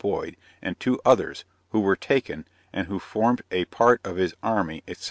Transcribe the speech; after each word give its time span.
Boyd, 0.01 0.35
and 0.63 0.79
two 0.79 0.99
others, 1.05 1.45
who 1.69 1.79
were 1.79 1.95
taken, 1.95 2.47
and 2.73 2.87
who 2.87 2.97
formed 2.97 3.43
a 3.51 3.65
part 3.65 4.01
of 4.03 4.15
his 4.17 4.33
army, 4.41 4.81
etc. 4.87 4.99